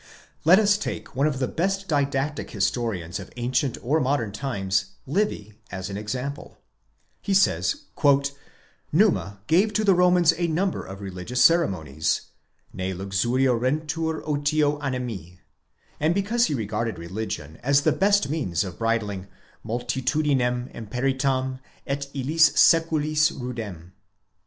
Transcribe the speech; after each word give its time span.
Let 0.45 0.57
us 0.57 0.79
take 0.79 1.15
one 1.15 1.27
of 1.27 1.37
the 1.37 1.47
best 1.47 1.87
didactic 1.87 2.49
historians 2.49 3.19
of 3.19 3.31
ancient 3.37 3.77
or 3.83 3.99
modern 3.99 4.31
times, 4.31 4.93
Livy, 5.05 5.53
as 5.69 5.91
an 5.91 5.95
example, 5.95 6.57
'"Numa," 6.57 6.57
he 7.21 7.35
says, 7.35 7.75
"gave 9.45 9.73
to 9.73 9.83
the 9.83 9.93
Romans 9.93 10.33
a 10.37 10.47
number 10.47 10.83
of 10.83 11.01
religious 11.01 11.43
ceremonies, 11.45 12.21
ne 12.73 12.93
luxuriarentur 12.95 14.23
otio 14.27 14.79
animi, 14.79 15.37
and 15.99 16.15
because 16.15 16.45
he 16.47 16.55
regarded 16.55 16.97
religion 16.97 17.59
as 17.61 17.81
the 17.81 17.91
best 17.91 18.27
means 18.27 18.63
of 18.63 18.79
bridling 18.79 19.27
mu/titudinem 19.63 20.73
imperitam 20.73 21.59
et 21.85 22.07
illis 22.15 22.49
seculis 22.55 23.29
rudem. 23.31 23.91